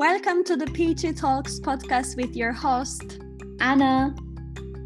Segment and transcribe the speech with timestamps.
[0.00, 3.20] Welcome to the Peachy Talks podcast with your host,
[3.60, 4.14] Anna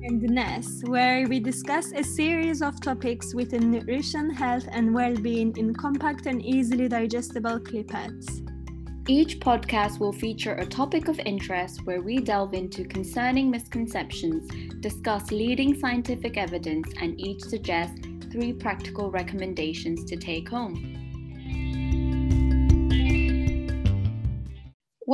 [0.03, 5.57] and Ness, where we discuss a series of topics within nutrition, health, and well being
[5.57, 8.43] in compact and easily digestible clipettes.
[9.09, 14.51] Each podcast will feature a topic of interest where we delve into concerning misconceptions,
[14.81, 17.99] discuss leading scientific evidence, and each suggest
[18.33, 21.04] three practical recommendations to take home.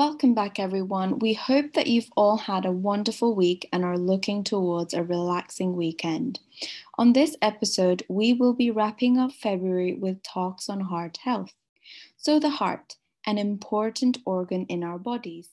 [0.01, 1.19] Welcome back, everyone.
[1.19, 5.77] We hope that you've all had a wonderful week and are looking towards a relaxing
[5.77, 6.41] weekend.
[6.97, 11.53] On this episode, we will be wrapping up February with talks on heart health.
[12.17, 12.97] So, the heart,
[13.27, 15.51] an important organ in our bodies.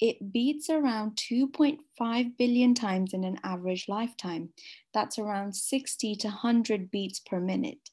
[0.00, 4.54] It beats around 2.5 billion times in an average lifetime.
[4.94, 7.90] That's around 60 to 100 beats per minute.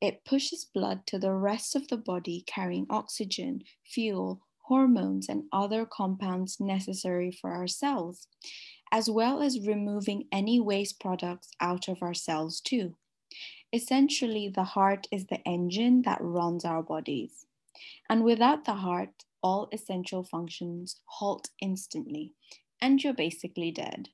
[0.00, 5.86] It pushes blood to the rest of the body, carrying oxygen, fuel, hormones, and other
[5.86, 8.28] compounds necessary for our cells,
[8.90, 12.96] as well as removing any waste products out of our cells, too.
[13.72, 17.46] Essentially, the heart is the engine that runs our bodies.
[18.08, 22.34] And without the heart, all essential functions halt instantly,
[22.80, 24.10] and you're basically dead.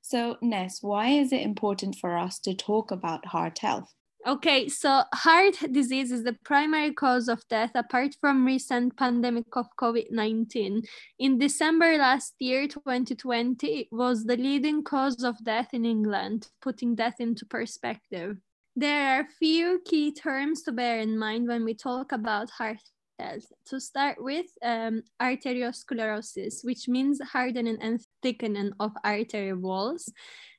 [0.00, 3.94] So, Ness, why is it important for us to talk about heart health?
[4.24, 9.66] Okay, so heart disease is the primary cause of death apart from recent pandemic of
[9.80, 10.86] COVID-19.
[11.18, 16.94] In December last year, 2020, it was the leading cause of death in England, putting
[16.94, 18.36] death into perspective.
[18.76, 22.78] There are few key terms to bear in mind when we talk about heart
[23.18, 23.46] health.
[23.66, 30.12] To start with, um, arteriosclerosis, which means hardening and thickening of artery walls.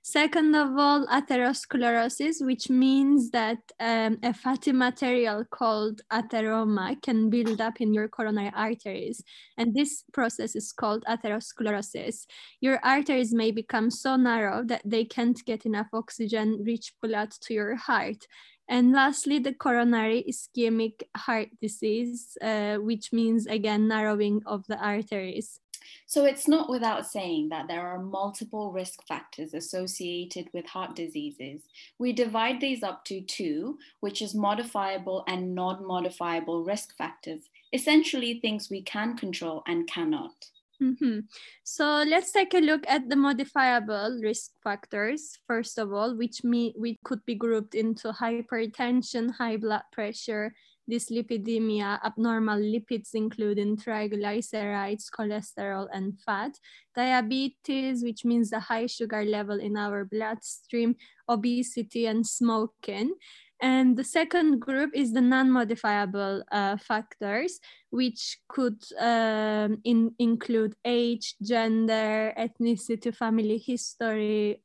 [0.05, 7.61] Second of all, atherosclerosis, which means that um, a fatty material called atheroma can build
[7.61, 9.23] up in your coronary arteries.
[9.57, 12.25] And this process is called atherosclerosis.
[12.59, 17.53] Your arteries may become so narrow that they can't get enough oxygen rich blood to
[17.53, 18.27] your heart.
[18.67, 25.61] And lastly, the coronary ischemic heart disease, uh, which means again narrowing of the arteries.
[26.05, 31.61] So it's not without saying that there are multiple risk factors associated with heart diseases.
[31.99, 38.39] We divide these up to two, which is modifiable and non modifiable risk factors, essentially
[38.39, 40.33] things we can control and cannot.
[40.81, 41.19] Mm-hmm.
[41.63, 46.73] So let's take a look at the modifiable risk factors first of all, which me
[46.77, 50.53] we could be grouped into hypertension, high blood pressure,
[50.89, 56.57] dyslipidemia, abnormal lipids including triglycerides, cholesterol, and fat,
[56.95, 60.95] diabetes, which means the high sugar level in our bloodstream,
[61.29, 63.13] obesity, and smoking.
[63.61, 67.61] And the second group is the non-modifiable uh, factors,
[67.91, 74.61] which could um, in, include age, gender, ethnicity, family history,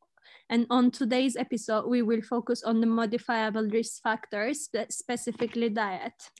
[0.51, 6.31] and on today's episode, we will focus on the modifiable risk factors, specifically diet.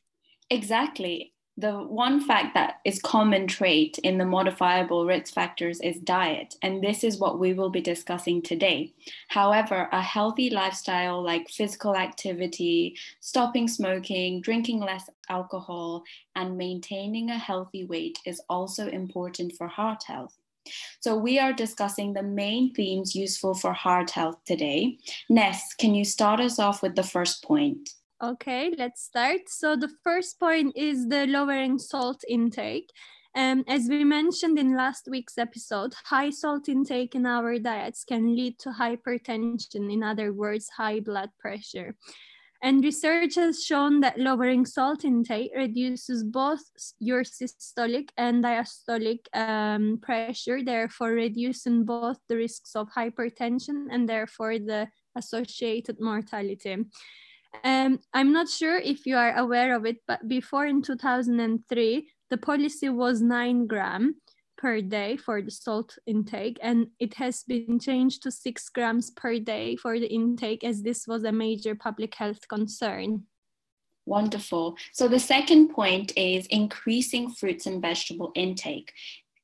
[0.51, 1.35] Exactly.
[1.61, 6.81] The one fact that is common trait in the modifiable risk factors is diet, and
[6.81, 8.95] this is what we will be discussing today.
[9.27, 16.05] However, a healthy lifestyle like physical activity, stopping smoking, drinking less alcohol,
[16.37, 20.39] and maintaining a healthy weight is also important for heart health.
[21.01, 24.99] So we are discussing the main themes useful for heart health today.
[25.29, 27.91] Ness, can you start us off with the first point?
[28.23, 29.43] Okay, let's start.
[29.49, 32.91] So the first point is the lowering salt intake.
[33.37, 38.35] Um, as we mentioned in last week's episode, high salt intake in our diets can
[38.35, 41.95] lead to hypertension, in other words, high blood pressure.
[42.61, 46.63] And research has shown that lowering salt intake reduces both
[46.99, 54.59] your systolic and diastolic um, pressure, therefore reducing both the risks of hypertension and therefore
[54.59, 56.85] the associated mortality.
[57.63, 62.37] Um, I'm not sure if you are aware of it, but before in 2003, the
[62.37, 64.17] policy was nine gram
[64.59, 69.39] per day for the salt intake and it has been changed to six grams per
[69.39, 73.23] day for the intake as this was a major public health concern.
[74.05, 74.77] Wonderful.
[74.93, 78.93] So the second point is increasing fruits and vegetable intake.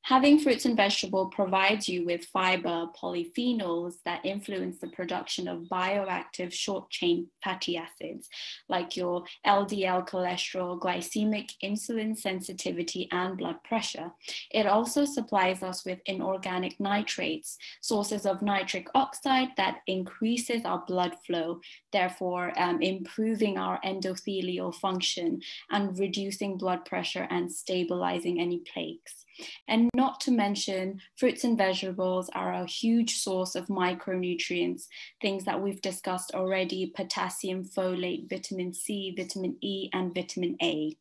[0.05, 6.53] Having fruits and vegetables provides you with fiber, polyphenols that influence the production of bioactive
[6.53, 8.29] short chain fatty acids,
[8.69, 14.11] like your LDL cholesterol, glycemic insulin sensitivity, and blood pressure.
[14.51, 21.15] It also supplies us with inorganic nitrates, sources of nitric oxide that increases our blood
[21.25, 21.61] flow,
[21.91, 25.41] therefore um, improving our endothelial function
[25.71, 29.25] and reducing blood pressure and stabilizing any plaques.
[29.67, 34.83] And not to mention, fruits and vegetables are a huge source of micronutrients,
[35.21, 40.95] things that we've discussed already potassium, folate, vitamin C, vitamin E, and vitamin A.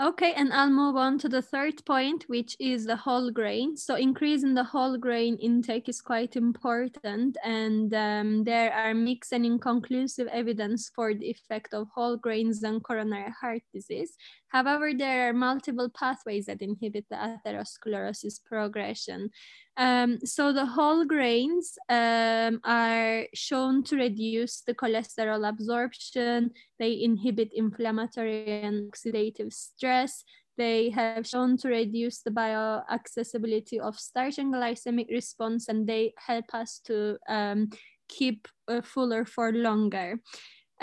[0.00, 3.76] Okay, and I'll move on to the third point, which is the whole grain.
[3.76, 9.44] So increasing the whole grain intake is quite important, and um, there are mixed and
[9.44, 14.16] inconclusive evidence for the effect of whole grains on coronary heart disease.
[14.48, 19.30] However, there are multiple pathways that inhibit the atherosclerosis progression.
[19.76, 26.50] Um, so the whole grains um, are shown to reduce the cholesterol absorption.
[26.78, 30.24] They inhibit inflammatory and oxidative stress.
[30.58, 36.44] They have shown to reduce the bioaccessibility of starch and glycemic response, and they help
[36.52, 37.70] us to um,
[38.08, 40.20] keep uh, fuller for longer.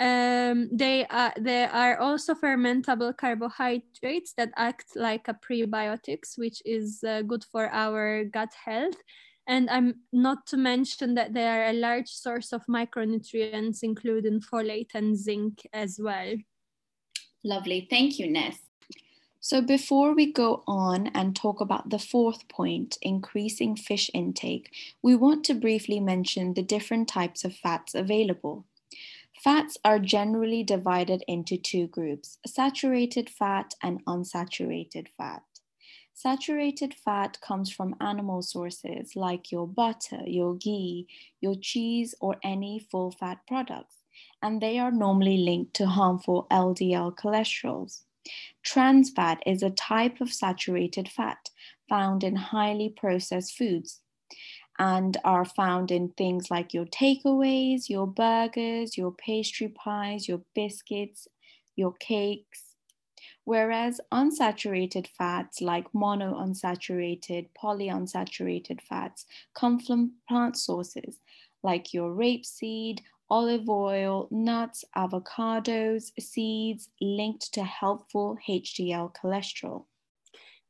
[0.00, 7.04] Um, they, are, they are also fermentable carbohydrates that act like a prebiotics, which is
[7.06, 8.96] uh, good for our gut health.
[9.46, 14.94] And I'm not to mention that they are a large source of micronutrients, including folate
[14.94, 16.34] and zinc as well.
[17.44, 17.86] Lovely.
[17.90, 18.56] Thank you, Ness.
[19.42, 24.70] So, before we go on and talk about the fourth point, increasing fish intake,
[25.02, 28.66] we want to briefly mention the different types of fats available.
[29.42, 35.42] Fats are generally divided into two groups saturated fat and unsaturated fat.
[36.12, 41.06] Saturated fat comes from animal sources like your butter, your ghee,
[41.40, 43.96] your cheese, or any full fat products,
[44.42, 48.02] and they are normally linked to harmful LDL cholesterols.
[48.62, 51.48] Trans fat is a type of saturated fat
[51.88, 54.00] found in highly processed foods
[54.80, 61.28] and are found in things like your takeaways, your burgers, your pastry pies, your biscuits,
[61.76, 62.76] your cakes.
[63.44, 71.18] Whereas unsaturated fats like monounsaturated, polyunsaturated fats come from plant sources
[71.62, 79.84] like your rapeseed, olive oil, nuts, avocados, seeds linked to helpful HDL cholesterol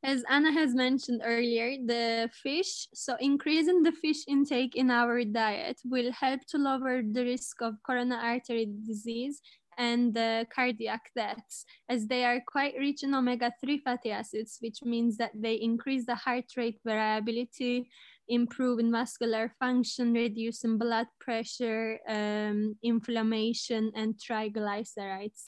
[0.02, 5.78] as Anna has mentioned earlier, the fish, so increasing the fish intake in our diet
[5.84, 9.42] will help to lower the risk of coronary artery disease
[9.76, 14.82] and uh, cardiac deaths, as they are quite rich in omega 3 fatty acids, which
[14.82, 17.88] means that they increase the heart rate variability,
[18.28, 25.46] improve in vascular function, reducing blood pressure, um, inflammation, and triglycerides.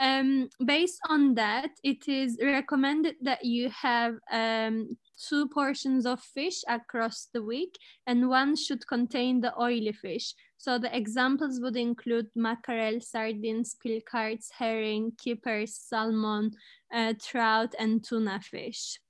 [0.00, 4.96] Um, based on that, it is recommended that you have um,
[5.28, 10.34] two portions of fish across the week, and one should contain the oily fish.
[10.56, 16.52] So the examples would include mackerel, sardines, pilchards, herring, kippers, salmon,
[16.92, 19.00] uh, trout, and tuna fish.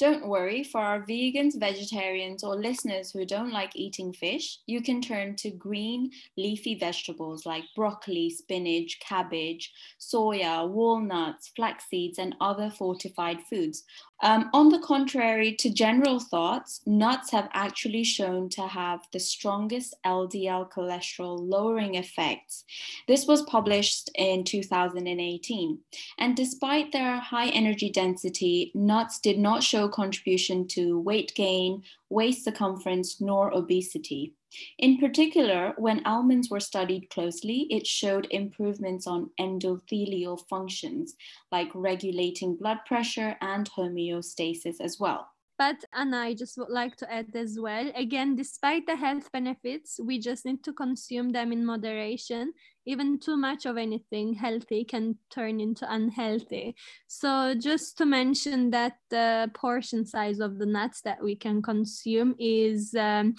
[0.00, 5.02] Don't worry, for our vegans, vegetarians, or listeners who don't like eating fish, you can
[5.02, 9.70] turn to green leafy vegetables like broccoli, spinach, cabbage,
[10.00, 13.84] soya, walnuts, flax seeds, and other fortified foods.
[14.22, 19.94] Um, on the contrary to general thoughts, nuts have actually shown to have the strongest
[20.04, 22.64] LDL cholesterol lowering effects.
[23.08, 25.78] This was published in 2018.
[26.18, 32.44] And despite their high energy density, nuts did not show contribution to weight gain, waist
[32.44, 34.34] circumference, nor obesity.
[34.78, 41.14] In particular, when almonds were studied closely, it showed improvements on endothelial functions
[41.52, 45.29] like regulating blood pressure and homeostasis as well.
[45.60, 47.92] But Anna, I just would like to add as well.
[47.94, 52.54] Again, despite the health benefits, we just need to consume them in moderation.
[52.86, 56.74] Even too much of anything healthy can turn into unhealthy.
[57.08, 62.36] So, just to mention that the portion size of the nuts that we can consume
[62.38, 63.34] is um,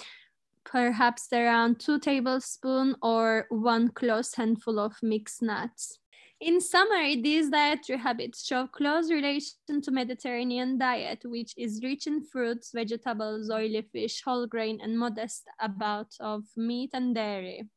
[0.64, 5.98] perhaps around two tablespoons or one close handful of mixed nuts.
[6.42, 12.24] In summary, these dietary habits show close relation to Mediterranean diet, which is rich in
[12.24, 17.70] fruits, vegetables, oily fish, whole grain, and modest amount of meat and dairy.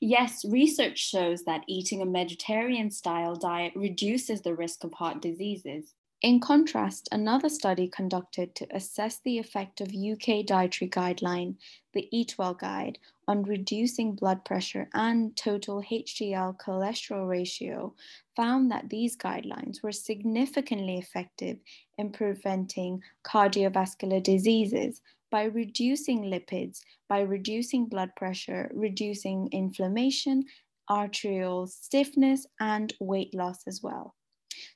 [0.00, 5.94] Yes, research shows that eating a Mediterranean style diet reduces the risk of heart diseases.
[6.22, 11.56] In contrast, another study conducted to assess the effect of UK dietary guideline,
[11.94, 17.94] the Eat Well Guide, on reducing blood pressure and total HDL cholesterol ratio
[18.36, 21.56] found that these guidelines were significantly effective
[21.96, 25.00] in preventing cardiovascular diseases
[25.30, 30.44] by reducing lipids, by reducing blood pressure, reducing inflammation,
[30.90, 34.14] arterial stiffness, and weight loss as well.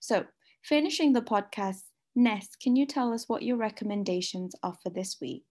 [0.01, 0.25] So,
[0.65, 1.83] Finishing the podcast
[2.17, 5.45] Ness, can you tell us what your recommendations are for this week?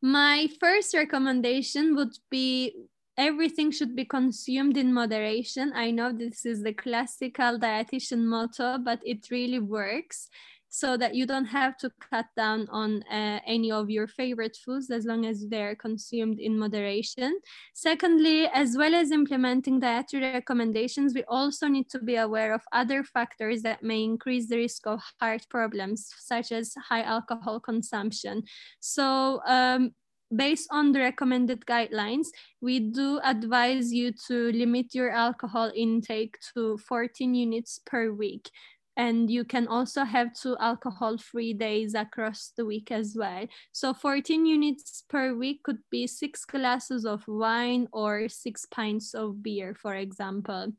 [0.00, 2.72] My first recommendation would be
[3.18, 5.72] everything should be consumed in moderation.
[5.74, 10.28] I know this is the classical dietitian motto, but it really works
[10.74, 14.90] so that you don't have to cut down on uh, any of your favorite foods
[14.90, 17.38] as long as they're consumed in moderation.
[17.74, 23.04] Secondly, as well as implementing dietary recommendations, we also need to be aware of other
[23.04, 28.42] factors that may increase the risk of heart problems, such as high alcohol consumption.
[28.80, 29.92] So, um,
[30.34, 32.26] based on the recommended guidelines,
[32.60, 38.50] we do advise you to limit your alcohol intake to 14 units per week
[38.96, 43.46] and you can also have two alcohol free days across the week as well.
[43.72, 49.42] So 14 units per week could be six glasses of wine or six pints of
[49.42, 50.72] beer for example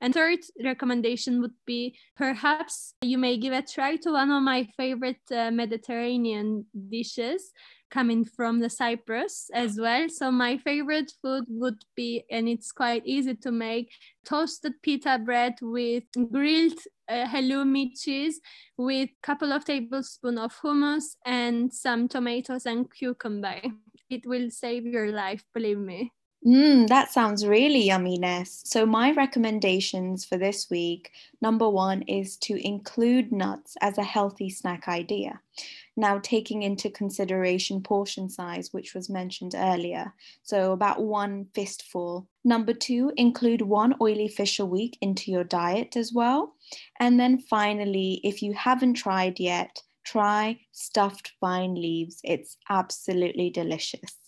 [0.00, 4.68] and third recommendation would be perhaps you may give a try to one of my
[4.76, 7.52] favorite uh, Mediterranean dishes
[7.90, 10.08] coming from the Cyprus as well.
[10.08, 13.92] So my favorite food would be, and it's quite easy to make,
[14.24, 18.40] toasted pita bread with grilled uh, halloumi cheese
[18.76, 23.60] with a couple of tablespoons of hummus and some tomatoes and cucumber.
[24.10, 26.12] It will save your life, believe me.
[26.44, 28.62] Mm, that sounds really yummy, Ness.
[28.64, 31.10] So, my recommendations for this week
[31.42, 35.40] number one is to include nuts as a healthy snack idea.
[35.96, 42.28] Now, taking into consideration portion size, which was mentioned earlier, so about one fistful.
[42.44, 46.54] Number two, include one oily fish a week into your diet as well.
[47.00, 52.20] And then finally, if you haven't tried yet, try stuffed vine leaves.
[52.24, 54.25] It's absolutely delicious.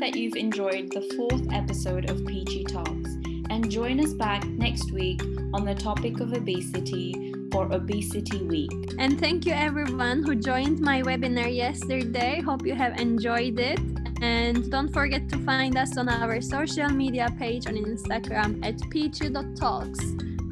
[0.00, 3.10] That you've enjoyed the fourth episode of Peachy Talks
[3.50, 5.20] and join us back next week
[5.52, 8.70] on the topic of obesity for Obesity Week.
[8.98, 12.40] And thank you everyone who joined my webinar yesterday.
[12.40, 13.78] Hope you have enjoyed it.
[14.22, 20.00] And don't forget to find us on our social media page on Instagram at peachy.talks.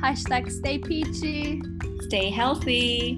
[0.02, 1.62] Hashtag stay peachy.
[2.02, 3.16] Stay healthy.